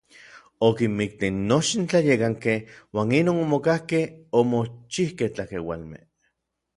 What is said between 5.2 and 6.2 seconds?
tlakeualmej.